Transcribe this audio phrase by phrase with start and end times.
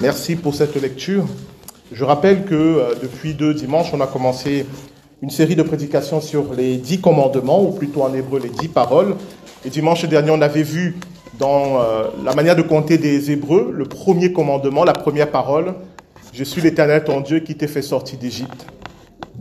[0.00, 1.24] Merci pour cette lecture.
[1.90, 4.64] Je rappelle que euh, depuis deux dimanches, on a commencé
[5.22, 9.16] une série de prédications sur les dix commandements, ou plutôt en hébreu les dix paroles.
[9.64, 10.94] Et dimanche dernier, on avait vu
[11.36, 15.74] dans euh, la manière de compter des Hébreux le premier commandement, la première parole.
[16.32, 18.66] Je suis l'Éternel ton Dieu qui t'ai fait sortir d'Égypte,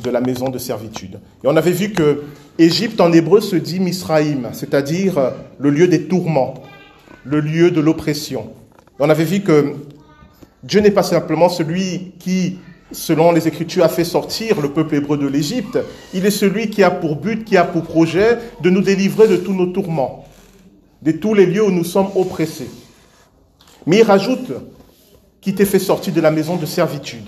[0.03, 1.19] de la maison de servitude.
[1.43, 2.23] Et on avait vu que
[2.57, 5.29] Égypte en hébreu se dit Misraïm, c'est-à-dire euh,
[5.59, 6.55] le lieu des tourments,
[7.25, 8.49] le lieu de l'oppression.
[8.97, 9.75] On avait vu que
[10.63, 12.57] Dieu n'est pas simplement celui qui,
[12.91, 15.77] selon les Écritures, a fait sortir le peuple hébreu de l'Égypte.
[16.13, 19.37] Il est celui qui a pour but, qui a pour projet de nous délivrer de
[19.37, 20.25] tous nos tourments,
[21.01, 22.69] de tous les lieux où nous sommes oppressés.
[23.85, 24.51] Mais il rajoute
[25.41, 27.27] qui t'est fait sortir de la maison de servitude.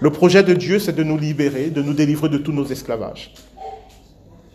[0.00, 3.32] Le projet de Dieu, c'est de nous libérer, de nous délivrer de tous nos esclavages.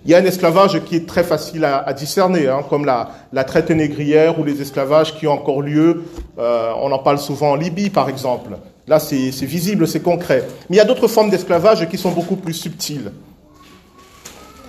[0.05, 3.71] Il y a un esclavage qui est très facile à, discerner, hein, comme la, traite
[3.71, 6.03] négrière ou les esclavages qui ont encore lieu.
[6.39, 8.51] Euh, on en parle souvent en Libye, par exemple.
[8.87, 10.47] Là, c'est visible, c'est concret.
[10.69, 13.11] Mais il y a d'autres formes d'esclavage qui sont beaucoup plus subtiles.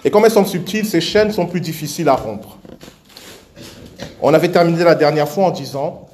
[0.04, 2.58] Et comme elles sont subtiles, ces chaînes sont plus difficiles à rompre.
[4.20, 6.08] On avait terminé la dernière fois en disant,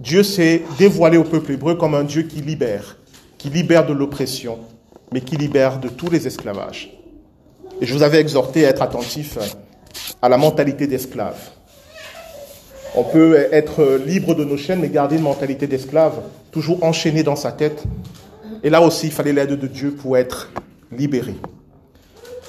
[0.00, 2.96] Dieu s'est dévoilé au peuple hébreu comme un Dieu qui libère,
[3.36, 4.58] qui libère de l'oppression,
[5.12, 6.90] mais qui libère de tous les esclavages.
[7.80, 9.38] Et je vous avais exhorté à être attentif
[10.22, 11.36] à la mentalité d'esclave.
[12.96, 16.14] On peut être libre de nos chaînes, mais garder une mentalité d'esclave,
[16.52, 17.82] toujours enchaîné dans sa tête.
[18.62, 20.50] Et là aussi, il fallait l'aide de Dieu pour être
[20.96, 21.34] libéré.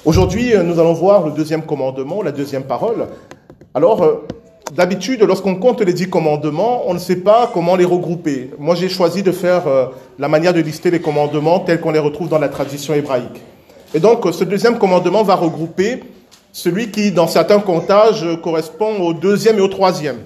[0.05, 3.07] Aujourd'hui, nous allons voir le deuxième commandement, la deuxième parole.
[3.73, 4.21] Alors,
[4.73, 8.51] d'habitude, lorsqu'on compte les dix commandements, on ne sait pas comment les regrouper.
[8.59, 9.87] Moi, j'ai choisi de faire euh,
[10.19, 13.41] la manière de lister les commandements tels qu'on les retrouve dans la tradition hébraïque.
[13.95, 16.03] Et donc, ce deuxième commandement va regrouper
[16.51, 20.17] celui qui, dans certains comptages, correspond au deuxième et au troisième.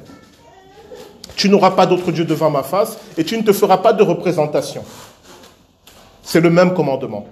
[1.35, 4.01] Tu n'auras pas d'autre Dieu devant ma face et tu ne te feras pas de
[4.01, 4.83] représentation.
[6.23, 7.27] C'est le même commandement.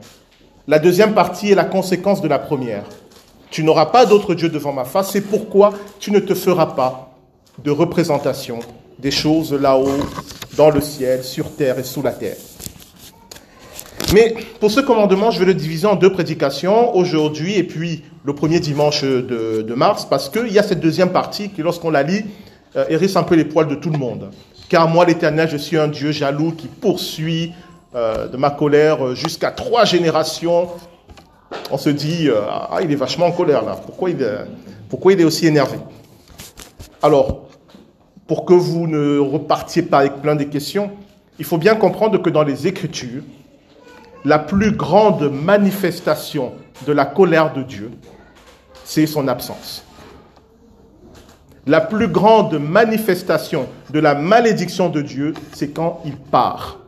[0.68, 2.84] La deuxième partie est la conséquence de la première.
[3.50, 7.16] Tu n'auras pas d'autre Dieu devant ma face, c'est pourquoi tu ne te feras pas
[7.64, 8.60] de représentation
[9.00, 10.06] des choses là-haut,
[10.56, 12.38] dans le ciel, sur terre et sous la terre.
[14.14, 18.34] Mais pour ce commandement, je vais le diviser en deux prédications, aujourd'hui et puis le
[18.34, 22.24] premier dimanche de, mars, parce qu'il y a cette deuxième partie qui, lorsqu'on la lit,
[22.76, 24.30] euh, hérisse un peu les poils de tout le monde.
[24.70, 27.52] Car moi, l'Éternel, je suis un Dieu jaloux qui poursuit
[27.96, 30.70] euh, de ma colère jusqu'à trois générations.
[31.72, 33.78] On se dit, euh, ah, il est vachement en colère là.
[33.86, 34.26] Pourquoi il,
[34.90, 35.78] pourquoi il est aussi énervé?
[37.02, 37.48] Alors,
[38.26, 40.92] pour que vous ne repartiez pas avec plein de questions,
[41.40, 43.24] il faut bien comprendre que dans les Écritures,
[44.28, 46.52] la plus grande manifestation
[46.86, 47.92] de la colère de Dieu,
[48.84, 49.86] c'est son absence.
[51.66, 56.80] La plus grande manifestation de la malédiction de Dieu, c'est quand il part.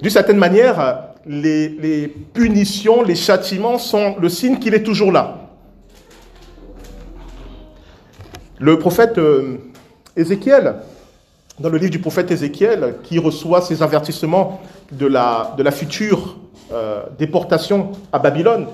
[0.00, 5.48] D'une certaine manière, les, punitions, les châtiments sont le signe qu'il est toujours là.
[8.60, 9.56] Le prophète euh,
[10.16, 10.76] Ézéchiel,
[11.58, 16.36] dans le livre du prophète Ézéchiel, qui reçoit ses avertissements de la, de la future
[16.72, 18.66] euh, déportation à Babylone,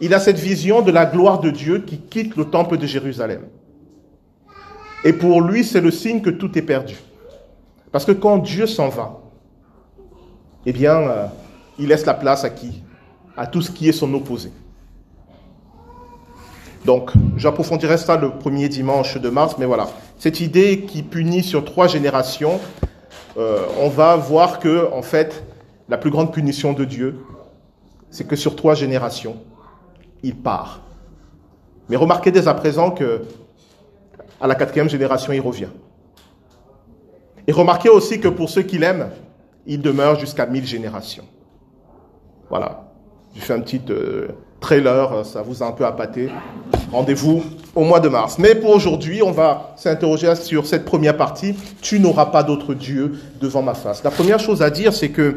[0.00, 3.42] il a cette vision de la gloire de Dieu qui quitte le temple de Jérusalem.
[5.04, 6.96] Et pour lui, c'est le signe que tout est perdu.
[7.92, 9.20] Parce que quand Dieu s'en va,
[10.66, 11.26] eh bien, euh,
[11.78, 12.82] il laisse la place à qui?
[13.36, 14.50] À tout ce qui est son opposé.
[16.84, 19.88] Donc, j'approfondirai ça le premier dimanche de mars, mais voilà.
[20.18, 22.60] Cette idée qui punit sur trois générations,
[23.36, 25.44] euh, on va voir que, en fait,
[25.88, 27.18] la plus grande punition de Dieu,
[28.10, 29.36] c'est que sur trois générations,
[30.22, 30.82] il part.
[31.88, 33.22] Mais remarquez dès à présent que
[34.40, 35.68] à la quatrième génération, il revient.
[37.46, 39.10] Et remarquez aussi que pour ceux qui l'aiment,
[39.66, 41.24] il demeure jusqu'à mille générations.
[42.48, 42.92] Voilà.
[43.34, 44.28] Je fais un petit euh,
[44.64, 46.30] trailer, ça vous a un peu appâté.
[46.90, 47.42] Rendez-vous
[47.74, 48.38] au mois de mars.
[48.38, 51.54] Mais pour aujourd'hui, on va s'interroger sur cette première partie.
[51.82, 53.12] Tu n'auras pas d'autre Dieu
[53.42, 54.02] devant ma face.
[54.02, 55.36] La première chose à dire, c'est que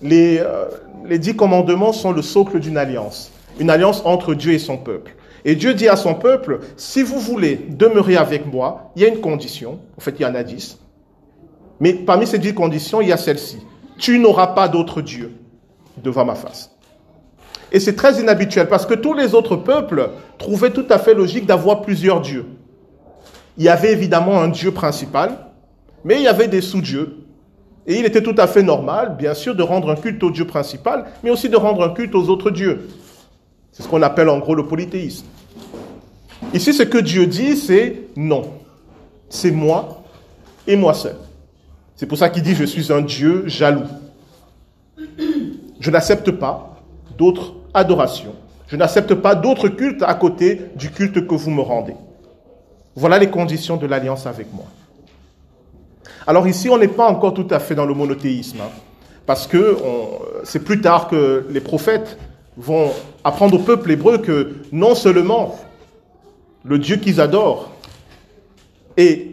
[0.00, 0.64] les, euh,
[1.04, 3.30] les dix commandements sont le socle d'une alliance,
[3.60, 5.16] une alliance entre Dieu et son peuple.
[5.44, 9.08] Et Dieu dit à son peuple, si vous voulez demeurer avec moi, il y a
[9.08, 10.78] une condition, en fait il y en a dix,
[11.80, 13.58] mais parmi ces dix conditions, il y a celle-ci,
[13.98, 15.32] tu n'auras pas d'autre Dieu
[16.02, 16.71] devant ma face.
[17.72, 21.46] Et c'est très inhabituel parce que tous les autres peuples trouvaient tout à fait logique
[21.46, 22.44] d'avoir plusieurs dieux.
[23.56, 25.38] Il y avait évidemment un Dieu principal,
[26.04, 27.16] mais il y avait des sous-dieux.
[27.86, 30.46] Et il était tout à fait normal, bien sûr, de rendre un culte au Dieu
[30.46, 32.88] principal, mais aussi de rendre un culte aux autres dieux.
[33.72, 35.26] C'est ce qu'on appelle en gros le polythéisme.
[36.52, 38.50] Ici, ce que Dieu dit, c'est non.
[39.30, 40.02] C'est moi
[40.66, 41.16] et moi seul.
[41.96, 43.88] C'est pour ça qu'il dit, je suis un Dieu jaloux.
[45.80, 46.76] Je n'accepte pas
[47.16, 48.34] d'autres adorations.
[48.68, 51.94] Je n'accepte pas d'autres cultes à côté du culte que vous me rendez.
[52.94, 54.64] Voilà les conditions de l'alliance avec moi.
[56.26, 58.70] Alors ici, on n'est pas encore tout à fait dans le monothéisme, hein,
[59.26, 59.76] parce que
[60.44, 62.18] c'est plus tard que les prophètes
[62.56, 62.90] vont
[63.24, 65.56] apprendre au peuple hébreu que non seulement
[66.64, 67.72] le Dieu qu'ils adorent
[68.96, 69.32] est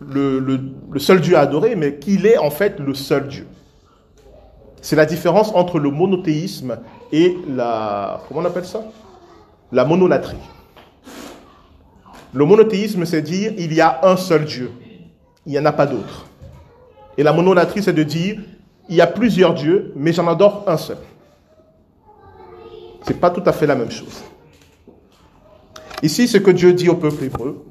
[0.00, 0.60] le,
[0.96, 3.46] seul Dieu à adorer, mais qu'il est en fait le seul Dieu.
[4.80, 6.78] C'est la différence entre le monothéisme
[7.12, 8.22] et la...
[8.28, 8.82] Comment on appelle ça?
[9.72, 10.36] La monolatrie.
[12.32, 14.70] Le monothéisme, c'est dire il y a un seul Dieu.
[15.46, 16.26] Il n'y en a pas d'autre.
[17.18, 18.38] Et la monolatrie, c'est de dire
[18.88, 20.98] il y a plusieurs dieux, mais j'en adore un seul.
[23.04, 24.22] Ce n'est pas tout à fait la même chose.
[26.02, 27.64] Ici, ce que Dieu dit au peuple hébreu,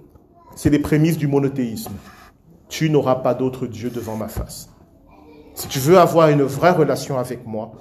[0.55, 1.93] c'est les prémices du monothéisme.
[2.69, 4.68] Tu n'auras pas d'autre Dieu devant ma face.
[5.59, 7.73] Si tu veux avoir une vraie relation avec moi,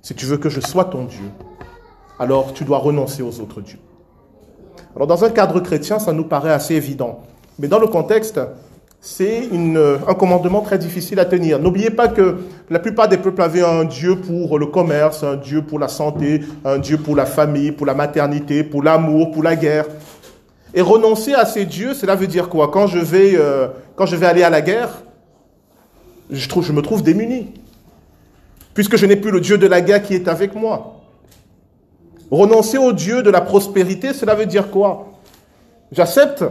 [0.00, 1.26] si tu veux que je sois ton Dieu,
[2.18, 3.78] alors tu dois renoncer aux autres dieux.
[4.94, 7.20] Alors dans un cadre chrétien, ça nous paraît assez évident.
[7.58, 8.40] Mais dans le contexte,
[8.98, 11.58] c'est un commandement très difficile à tenir.
[11.58, 12.38] N'oubliez pas que
[12.70, 16.40] la plupart des peuples avaient un Dieu pour le commerce, un Dieu pour la santé,
[16.64, 19.84] un Dieu pour la famille, pour la maternité, pour l'amour, pour la guerre.
[20.72, 22.68] Et renoncer à ces dieux, cela veut dire quoi?
[22.68, 25.02] Quand je, vais, euh, quand je vais aller à la guerre,
[26.30, 27.54] je, me trouve démuni.
[28.74, 31.00] Puisque je n'ai plus le Dieu de la guerre qui est avec moi.
[32.30, 35.12] Renoncer au Dieu de la prospérité, cela veut dire quoi?
[35.92, 36.44] J'accepte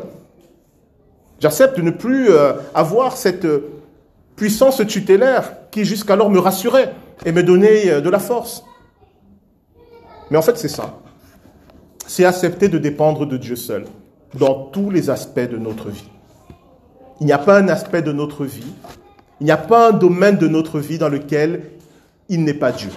[1.39, 3.81] J'accepte de ne plus euh, avoir cette euh,
[4.35, 6.93] puissance tutélaire qui jusqu'alors me rassurait
[7.25, 8.63] et me donnait euh, de la force.
[10.31, 10.99] Mais en fait, c'est ça.
[12.07, 13.85] C'est accepter de dépendre de Dieu seul
[14.33, 16.09] dans tous les aspects de notre vie.
[17.19, 18.73] Il n'y a pas un aspect de notre vie,
[19.39, 21.63] il n'y a pas un domaine de notre vie dans lequel
[22.29, 22.89] il n'est pas Dieu.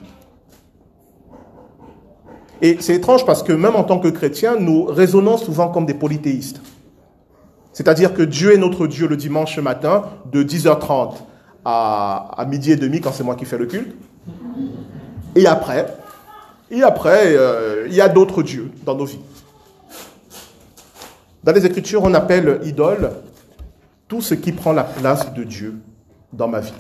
[2.61, 5.95] Et c'est étrange parce que même en tant que chrétiens, nous raisonnons souvent comme des
[5.95, 6.61] polythéistes.
[7.73, 11.15] C'est-à-dire que Dieu est notre Dieu le dimanche matin de 10h30
[11.65, 13.95] à, midi et demi quand c'est moi qui fais le culte.
[15.37, 15.87] Et après,
[16.71, 19.21] et après, euh, il y a d'autres dieux dans nos vies.
[21.45, 23.13] Dans les Écritures, on appelle idole
[24.09, 25.75] tout ce qui prend la place de Dieu
[26.33, 26.73] dans ma vie,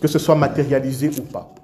[0.00, 1.54] que ce soit matérialisé ou pas.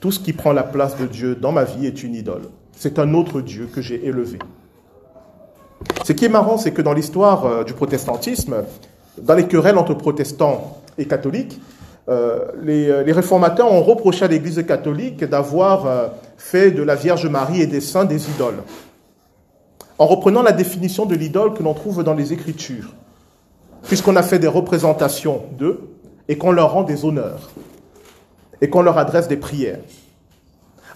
[0.00, 2.42] Tout ce qui prend la place de Dieu dans ma vie est une idole.
[2.72, 4.38] C'est un autre Dieu que j'ai élevé.
[6.04, 8.64] Ce qui est marrant, c'est que dans l'histoire euh, du protestantisme,
[9.20, 11.60] dans les querelles entre protestants et catholiques,
[12.08, 17.60] euh, euh, les, réformateurs ont reproché à l'Église catholique d'avoir fait de la Vierge Marie
[17.60, 18.62] et des saints des idoles.
[19.98, 22.94] En reprenant la définition de l'idole que l'on trouve dans les Écritures,
[23.82, 25.80] puisqu'on a fait des représentations d'eux
[26.28, 27.50] et qu'on leur rend des honneurs
[28.60, 29.80] et qu'on leur adresse des prières.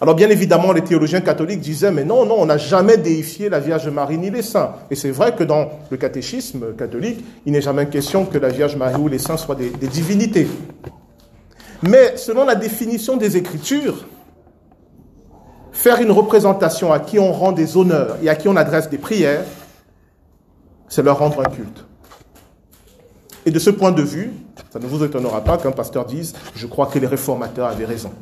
[0.00, 3.60] Alors bien évidemment, les théologiens catholiques disaient, mais non, non, on n'a jamais déifié la
[3.60, 4.74] Vierge Marie ni les saints.
[4.90, 8.74] Et c'est vrai que dans le catéchisme catholique, il n'est jamais question que la Vierge
[8.74, 10.48] Marie ou les saints soient des, des divinités.
[11.82, 14.06] Mais selon la définition des Écritures,
[15.70, 18.98] faire une représentation à qui on rend des honneurs et à qui on adresse des
[18.98, 19.44] prières,
[20.88, 21.86] c'est leur rendre un culte.
[23.44, 24.32] Et de ce point de vue,
[24.70, 28.12] ça ne vous étonnera pas qu'un pasteur dise, je crois que les réformateurs avaient raison.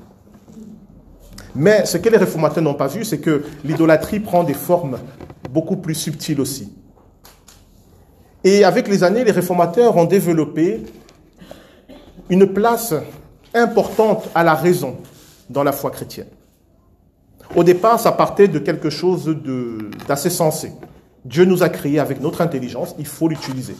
[1.55, 4.99] Mais ce que les réformateurs n'ont pas vu, c'est que l'idolâtrie prend des formes
[5.51, 6.73] beaucoup plus subtiles aussi.
[8.45, 10.83] Et avec les années, les réformateurs ont développé
[12.31, 12.95] une place
[13.53, 14.97] importante à la raison
[15.51, 16.29] dans la foi chrétienne.
[17.57, 19.37] Au départ, ça partait de quelque chose
[20.07, 20.73] d'assez sensé.
[21.25, 23.75] Dieu nous a créés avec notre intelligence, il faut l'utiliser.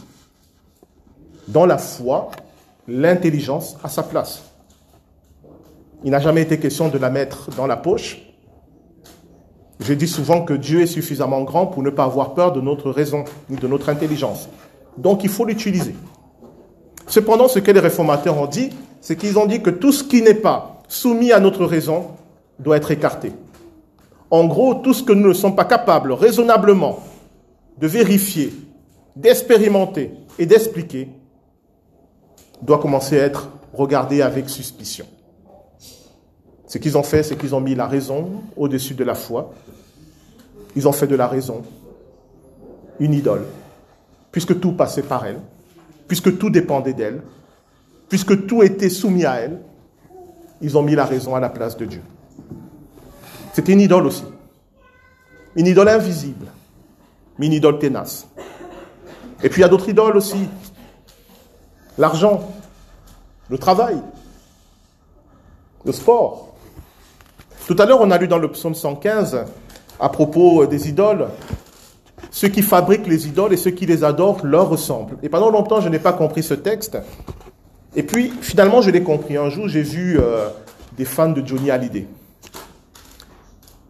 [1.51, 2.31] Dans la foi,
[2.87, 4.41] l'intelligence a sa place.
[6.05, 8.21] Il n'a jamais été question de la mettre dans la poche.
[9.81, 12.89] Je dis souvent que Dieu est suffisamment grand pour ne pas avoir peur de notre
[12.89, 14.47] raison ni de notre intelligence.
[14.97, 15.93] Donc il faut l'utiliser.
[17.07, 18.69] Cependant, ce que les réformateurs ont dit,
[19.01, 22.11] c'est qu'ils ont dit que tout ce qui n'est pas soumis à notre raison
[22.59, 23.33] doit être écarté.
[24.29, 26.99] En gros, tout ce que nous ne sommes pas capables raisonnablement
[27.77, 28.53] de vérifier,
[29.17, 31.09] d'expérimenter et d'expliquer
[32.61, 35.05] doit commencer à être regardé avec suspicion.
[36.67, 39.53] Ce qu'ils ont fait, c'est qu'ils ont mis la raison au-dessus de la foi.
[40.75, 41.63] Ils ont fait de la raison
[42.99, 43.45] une idole,
[44.31, 45.39] puisque tout passait par elle,
[46.07, 47.21] puisque tout dépendait d'elle,
[48.07, 49.59] puisque tout était soumis à elle,
[50.61, 52.01] ils ont mis la raison à la place de Dieu.
[53.53, 54.23] C'était une idole aussi.
[55.55, 56.45] Une idole invisible,
[57.37, 58.27] mais une idole ténace.
[59.43, 60.47] Et puis il y a d'autres idoles aussi.
[61.97, 62.41] L'argent.
[63.49, 63.97] le travail,
[65.85, 66.55] le sport.
[67.67, 69.45] Tout à l'heure, on a lu dans le psaume 115
[69.99, 71.27] à propos des idoles,
[72.31, 75.17] ceux qui fabriquent les idoles et ceux qui les adorent leur ressemblent.
[75.21, 76.97] Et pendant longtemps, je n'ai pas compris ce texte.
[77.95, 79.35] Et puis, finalement, je l'ai compris.
[79.37, 80.47] Un jour, j'ai vu euh,
[80.97, 82.07] des fans de Johnny Hallyday.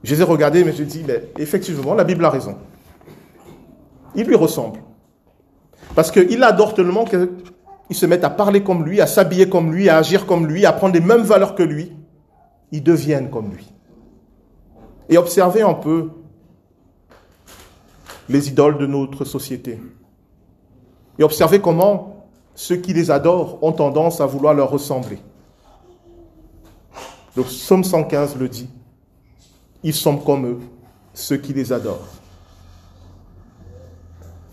[0.04, 2.58] Je les ai regardés, mais je dit, mais effectivement, la Bible a raison.
[4.16, 4.80] Il lui ressemble.
[5.94, 7.06] Parce qu'il adore tellement
[7.92, 10.66] qu'ils se mettent à parler comme lui, à s'habiller comme lui, à agir comme lui,
[10.66, 11.92] à prendre les mêmes valeurs que lui.
[12.72, 13.70] Ils deviennent comme lui.
[15.10, 16.10] Et observez un peu
[18.30, 19.78] les idoles de notre société.
[21.20, 25.20] Et observez comment ceux qui les adorent ont tendance à vouloir leur ressembler.
[27.36, 28.70] Le psaume 115 le dit.
[29.84, 30.60] Ils sont comme eux,
[31.14, 32.08] ceux qui les adorent.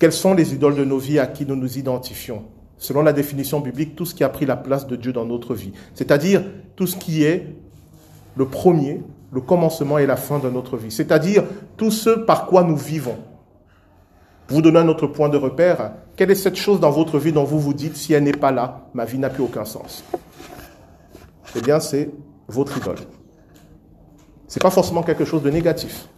[0.00, 2.42] Quelles sont les idoles de nos vies à qui nous nous identifions?
[2.78, 5.54] Selon la définition biblique, tout ce qui a pris la place de Dieu dans notre
[5.54, 5.72] vie.
[5.94, 6.44] C'est-à-dire
[6.76, 7.56] tout ce qui est
[8.36, 10.92] le premier, le commencement et la fin de notre vie.
[10.92, 11.44] C'est-à-dire
[11.76, 13.16] tout ce par quoi nous vivons.
[14.48, 15.92] Vous donnez un autre point de repère.
[16.16, 18.52] Quelle est cette chose dans votre vie dont vous vous dites, si elle n'est pas
[18.52, 20.04] là, ma vie n'a plus aucun sens?
[21.56, 22.10] Eh bien, c'est
[22.46, 22.98] votre idole.
[24.46, 26.08] Ce n'est pas forcément quelque chose de négatif.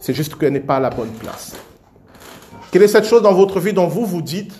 [0.00, 1.54] C'est juste qu'elle n'est pas à la bonne place.
[2.72, 4.54] Quelle est cette chose dans votre vie dont vous vous dites,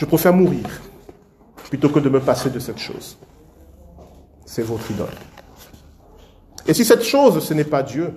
[0.00, 0.64] je préfère mourir
[1.68, 3.18] plutôt que de me passer de cette chose
[4.46, 5.14] C'est votre idole.
[6.66, 8.14] Et si cette chose, ce n'est pas Dieu,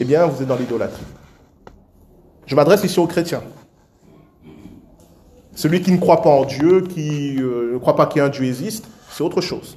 [0.00, 1.04] eh bien, vous êtes dans l'idolâtrie.
[2.46, 3.42] Je m'adresse ici aux chrétiens.
[5.54, 8.86] Celui qui ne croit pas en Dieu, qui euh, ne croit pas qu'un Dieu existe,
[9.10, 9.76] c'est autre chose.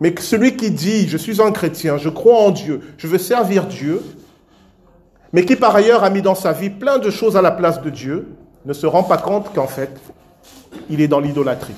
[0.00, 3.66] Mais celui qui dit, je suis un chrétien, je crois en Dieu, je veux servir
[3.66, 4.00] Dieu,
[5.32, 7.82] mais qui par ailleurs a mis dans sa vie plein de choses à la place
[7.82, 8.28] de Dieu,
[8.64, 9.90] ne se rend pas compte qu'en fait,
[10.90, 11.74] il est dans l'idolâtrie.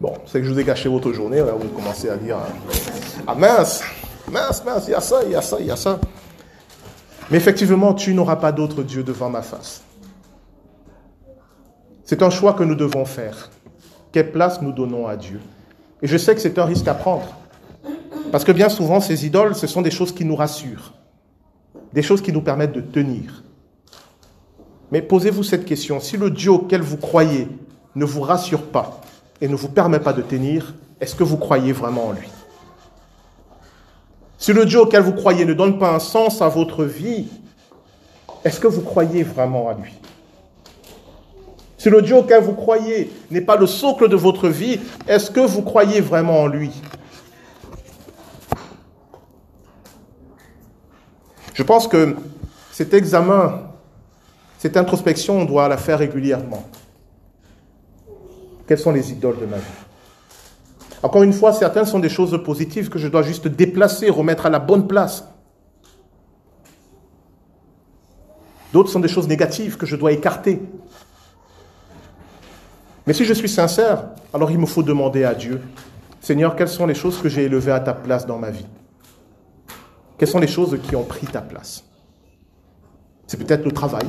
[0.00, 2.38] Bon, c'est que je vous ai gâché votre journée, vous commencez à dire,
[3.26, 3.82] ah mince,
[4.30, 6.00] mince, mince, il y a ça, il y a ça, il y a ça.
[7.30, 9.82] Mais effectivement, tu n'auras pas d'autre Dieu devant ma face.
[12.04, 13.50] C'est un choix que nous devons faire.
[14.10, 15.40] Quelle place nous donnons à Dieu?
[16.02, 17.36] Et je sais que c'est un risque à prendre.
[18.32, 20.94] Parce que bien souvent, ces idoles, ce sont des choses qui nous rassurent,
[21.92, 23.44] des choses qui nous permettent de tenir.
[24.90, 27.48] Mais posez-vous cette question, si le Dieu auquel vous croyez
[27.94, 29.00] ne vous rassure pas
[29.40, 32.28] et ne vous permet pas de tenir, est-ce que vous croyez vraiment en lui?
[34.36, 37.28] Si le Dieu auquel vous croyez ne donne pas un sens à votre vie,
[38.44, 39.92] est-ce que vous croyez vraiment à lui?
[41.78, 45.40] Si le Dieu auquel vous croyez n'est pas le socle de votre vie, est-ce que
[45.40, 46.70] vous croyez vraiment en lui?
[51.54, 52.16] Je pense que
[52.70, 53.69] cet examen,
[54.60, 56.62] cette introspection, on doit la faire régulièrement.
[58.66, 59.62] Quelles sont les idoles de ma vie?
[61.02, 64.50] Encore une fois, certaines sont des choses positives que je dois juste déplacer, remettre à
[64.50, 65.24] la bonne place.
[68.74, 70.60] D'autres sont des choses négatives que je dois écarter.
[73.06, 75.62] Mais si je suis sincère, alors il me faut demander à Dieu,
[76.20, 78.66] Seigneur, quelles sont les choses que j'ai élevées à ta place dans ma vie?
[80.18, 81.82] Quelles sont les choses qui ont pris ta place?
[83.26, 84.06] C'est peut-être le travail.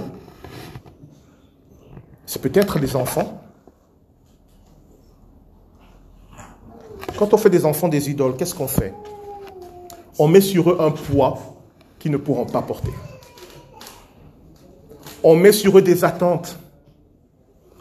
[2.31, 3.41] C'est peut-être les enfants.
[7.17, 8.93] Quand on fait des enfants des idoles, qu'est-ce qu'on fait?
[10.17, 11.39] On met sur eux un poids
[11.99, 12.93] qu'ils ne pourront pas porter.
[15.21, 16.57] On met sur eux des attentes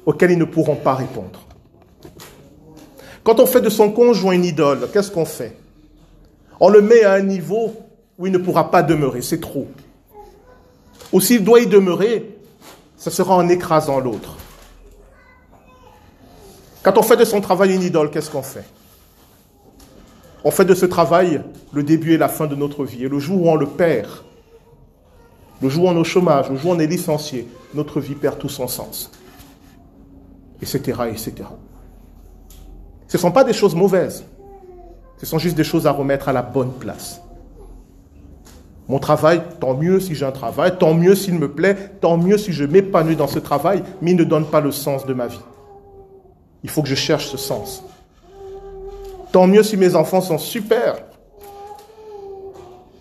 [0.04, 1.46] auxquels ils ne pourront pas répondre.
[3.22, 5.56] Quand on fait de son conjoint une idole, qu'est-ce qu'on fait?
[6.58, 7.72] On le met à un niveau
[8.18, 9.68] où il ne pourra pas demeurer, c'est trop.
[11.12, 12.39] Ou s'il doit y demeurer,
[13.00, 14.36] ce sera en écrasant l'autre.
[16.84, 18.64] Quand on fait de son travail une idole, qu'est-ce qu'on fait?
[20.44, 21.42] On fait de ce travail
[21.72, 23.04] le début et la fin de notre vie.
[23.04, 24.08] Et le jour où on le perd,
[25.60, 28.14] le jour où on est au chômage, le jour où on est licencié, notre vie
[28.14, 29.10] perd tout son sens
[30.62, 31.34] etc., etc.
[33.08, 34.24] Ce ne sont pas des choses mauvaises.
[35.18, 37.20] Ce sont juste des choses à remettre à la bonne place.
[38.90, 42.36] Mon travail, tant mieux si j'ai un travail, tant mieux s'il me plaît, tant mieux
[42.36, 45.28] si je m'épanouis dans ce travail, mais il ne donne pas le sens de ma
[45.28, 45.38] vie.
[46.64, 47.84] Il faut que je cherche ce sens.
[49.30, 50.96] Tant mieux si mes enfants sont super,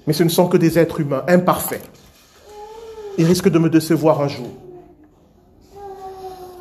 [0.05, 1.81] mais ce ne sont que des êtres humains imparfaits.
[3.17, 4.51] Ils risquent de me décevoir un jour.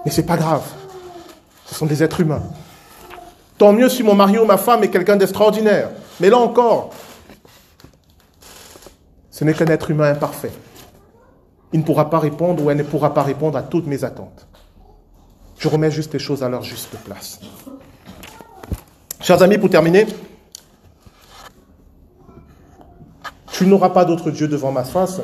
[0.07, 0.65] Mais ce n'est pas grave.
[1.67, 2.45] Ce sont des êtres humains.
[3.59, 5.91] Tant mieux si mon mari ou ma femme est quelqu'un d'extraordinaire.
[6.19, 6.95] Mais là encore,
[9.39, 10.51] ce n'est qu'un être humain imparfait.
[11.73, 14.49] il ne pourra pas répondre ou elle ne pourra pas répondre à toutes mes attentes.
[15.61, 17.39] Je remets juste les choses à leur juste place.
[19.21, 20.09] Chers amis, pour terminer,
[23.53, 25.21] tu n'auras pas d'autre Dieu devant ma face.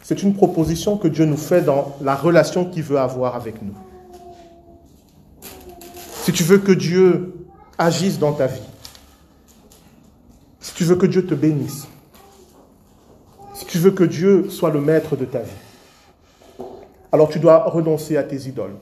[0.00, 3.74] C'est une proposition que Dieu nous fait dans la relation qu'il veut avoir avec nous.
[6.22, 7.34] Si tu veux que Dieu
[7.78, 8.60] agisse dans ta vie,
[10.60, 11.88] si tu veux que Dieu te bénisse,
[13.56, 16.64] si tu veux que Dieu soit le maître de ta vie,
[17.10, 18.76] alors tu dois renoncer à tes idoles,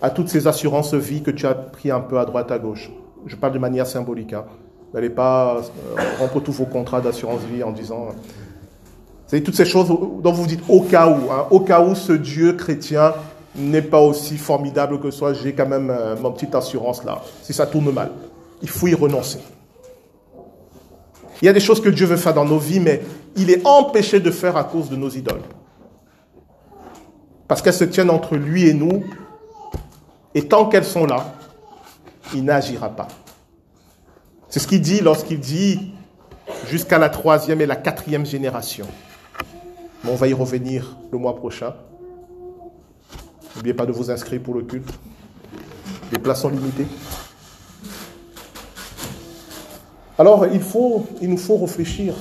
[0.00, 2.90] à toutes ces assurances vie que tu as pris un peu à droite à gauche.
[3.26, 4.32] Je parle de manière symbolique.
[4.32, 4.46] Hein.
[4.94, 8.06] N'allez pas euh, rompre tous vos contrats d'assurance vie en disant.
[8.08, 8.12] Euh,
[9.26, 11.94] c'est toutes ces choses dont vous vous dites au cas où, hein, au cas où
[11.94, 13.12] ce Dieu chrétien
[13.54, 17.52] n'est pas aussi formidable que soit, j'ai quand même euh, mon petite assurance là, si
[17.52, 18.10] ça tourne mal.
[18.62, 19.40] Il faut y renoncer.
[21.42, 23.00] Il y a des choses que Dieu veut faire dans nos vies, mais
[23.36, 25.42] il est empêché de faire à cause de nos idoles.
[27.48, 29.04] Parce qu'elles se tiennent entre lui et nous,
[30.34, 31.34] et tant qu'elles sont là,
[32.34, 33.08] il n'agira pas.
[34.48, 35.92] C'est ce qu'il dit lorsqu'il dit
[36.68, 38.86] jusqu'à la troisième et la quatrième génération.
[40.04, 41.74] Mais on va y revenir le mois prochain.
[43.56, 44.90] N'oubliez pas de vous inscrire pour le culte.
[46.12, 46.86] Les places sont limitées.
[50.20, 52.12] Alors, il, faut, il nous faut réfléchir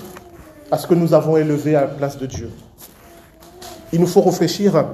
[0.71, 2.49] à ce que nous avons élevé à la place de Dieu.
[3.91, 4.85] Il nous faut réfléchir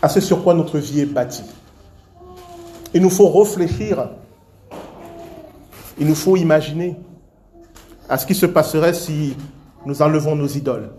[0.00, 1.44] à ce sur quoi notre vie est bâtie.
[2.94, 4.08] Il nous faut réfléchir.
[5.98, 6.96] Il nous faut imaginer
[8.08, 9.36] à ce qui se passerait si
[9.84, 10.92] nous enlevons nos idoles.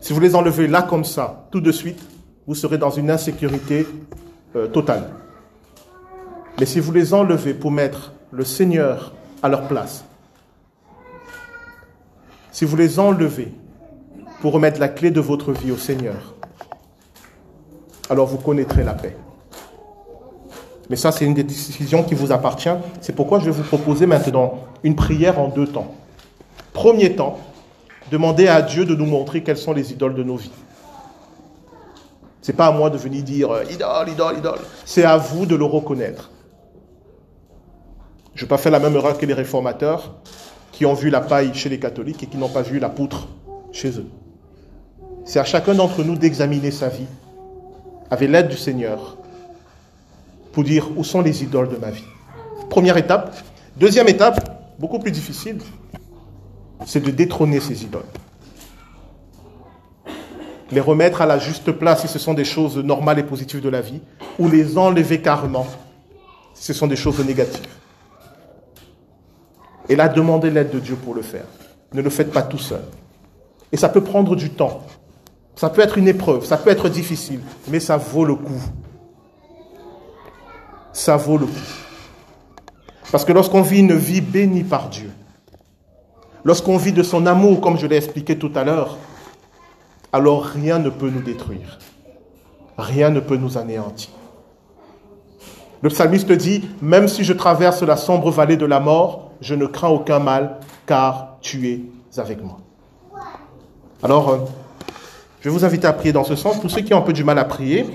[0.00, 1.98] Si vous les enlevez là comme ça, tout de suite,
[2.46, 3.84] vous serez dans une insécurité
[4.54, 5.10] euh, totale.
[6.60, 10.04] Mais si vous les enlevez pour mettre le Seigneur à leur place,
[12.52, 13.52] si vous les enlevez
[14.40, 16.34] pour remettre la clé de votre vie au Seigneur,
[18.10, 19.16] alors vous connaîtrez la paix.
[20.90, 22.74] Mais ça, c'est une des décisions qui vous appartient.
[23.00, 25.94] C'est pourquoi je vais vous proposer maintenant une prière en deux temps.
[26.72, 27.38] Premier temps,
[28.10, 30.50] demandez à Dieu de nous montrer quelles sont les idoles de nos vies.
[32.40, 34.60] Ce n'est pas à moi de venir dire euh, idole, idole, idole.
[34.86, 36.30] C'est à vous de le reconnaître.
[38.38, 40.14] Je ne vais pas faire la même erreur que les réformateurs
[40.70, 43.26] qui ont vu la paille chez les catholiques et qui n'ont pas vu la poutre
[43.72, 44.06] chez eux.
[45.24, 47.08] C'est à chacun d'entre nous d'examiner sa vie
[48.12, 49.16] avec l'aide du Seigneur
[50.52, 52.04] pour dire où sont les idoles de ma vie.
[52.70, 53.34] Première étape.
[53.76, 55.58] Deuxième étape, beaucoup plus difficile,
[56.86, 58.02] c'est de détrôner ces idoles.
[60.70, 63.68] Les remettre à la juste place si ce sont des choses normales et positives de
[63.68, 64.00] la vie,
[64.38, 65.66] ou les enlever carrément
[66.54, 67.77] si ce sont des choses négatives.
[69.88, 71.46] Et là, demandez l'aide de Dieu pour le faire.
[71.94, 72.82] Ne le faites pas tout seul.
[73.72, 74.82] Et ça peut prendre du temps.
[75.56, 78.62] Ça peut être une épreuve, ça peut être difficile, mais ça vaut le coup
[80.98, 81.52] ça vaut le coup.
[83.10, 85.10] Parce que lorsqu'on vit une vie bénie par Dieu,
[86.44, 88.98] lorsqu'on vit de son amour, comme je l'ai expliqué tout à l'heure,
[90.12, 91.78] alors rien ne peut nous détruire.
[92.76, 94.10] Rien ne peut nous anéantir.
[95.80, 99.66] Le psalmiste dit, même si je traverse la sombre vallée de la mort, je ne
[99.66, 101.80] crains aucun mal, car tu es
[102.18, 102.58] avec moi.
[104.02, 104.38] Alors, euh,
[105.40, 106.60] je vais vous inviter à prier dans ce sens.
[106.60, 107.86] Pour ceux qui ont un peu du mal à prier,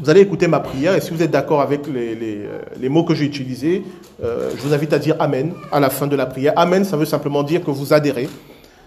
[0.00, 3.14] vous allez écouter ma prière et si vous êtes d'accord avec les, euh, mots que
[3.14, 3.84] j'ai utilisés,
[4.24, 6.54] euh, je vous invite à dire Amen à la fin de la prière.
[6.56, 8.28] Amen, ça veut simplement dire que vous adhérez.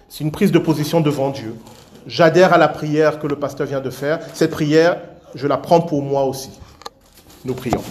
[0.10, 1.56] C'est une prise de position devant Dieu.
[2.08, 4.20] J'adhère à la prière que le pasteur vient de faire.
[4.34, 4.98] Cette prière,
[5.36, 6.52] je la prends pour moi aussi.
[7.46, 7.82] Nous prions.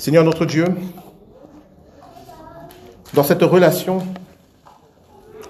[0.00, 0.64] Seigneur notre Dieu,
[3.12, 3.98] dans cette relation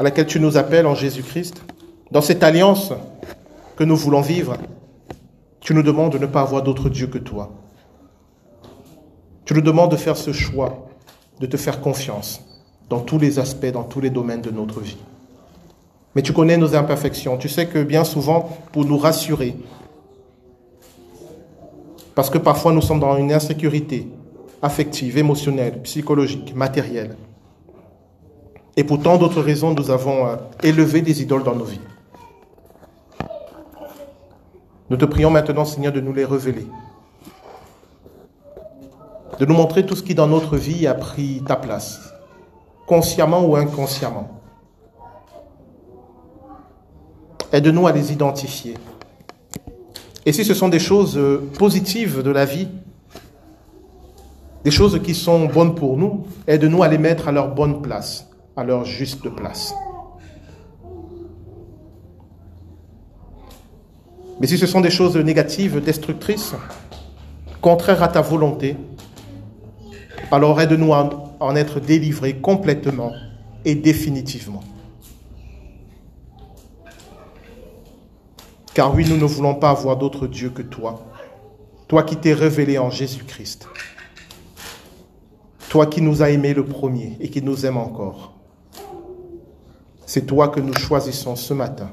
[0.01, 1.63] à laquelle tu nous appelles en Jésus-Christ,
[2.11, 2.93] dans cette alliance
[3.77, 4.57] que nous voulons vivre,
[5.61, 7.53] tu nous demandes de ne pas avoir d'autre Dieu que toi.
[9.45, 10.89] Tu nous demandes de faire ce choix,
[11.39, 12.41] de te faire confiance
[12.89, 14.99] dans tous les aspects, dans tous les domaines de notre vie.
[16.17, 17.39] Mais tu connais nos imperfections.
[17.39, 19.55] Tu sais que bien souvent, pour nous rassurer,
[22.17, 24.09] parce que parfois nous sommes dans une insécurité,
[24.63, 27.17] affective, émotionnelle, psychologique, matérielle.
[28.77, 31.81] Et pour tant d'autres raisons, nous avons euh, élevé des idoles dans nos vies.
[34.89, 36.67] Nous te prions maintenant, Seigneur, de nous les révéler.
[39.39, 42.13] De nous montrer tout ce qui dans notre vie a pris ta place,
[42.87, 44.41] consciemment ou inconsciemment.
[47.53, 48.75] Aide-nous à les identifier.
[50.27, 52.69] Et si ce sont des choses euh, positives de la vie,
[54.65, 58.29] des choses qui sont bonnes pour nous, aide-nous à les mettre à leur bonne place,
[58.57, 59.75] à leur juste place.
[64.41, 66.55] Mais si ce sont des choses négatives, destructrices,
[67.61, 68.77] contraires à ta volonté,
[70.31, 73.13] alors aide-nous à en être délivrés complètement
[73.65, 74.63] et définitivement.
[78.73, 81.05] Car oui, nous ne voulons pas avoir d'autre Dieu que toi,
[81.89, 83.69] toi qui t'es révélé en Jésus-Christ,
[85.71, 88.33] toi qui nous as aimés le premier et qui nous aime encore.
[90.05, 91.93] C'est toi que nous choisissons ce matin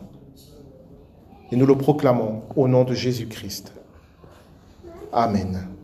[1.52, 3.72] et nous le proclamons au nom de Jésus-Christ.
[5.14, 5.77] Amen.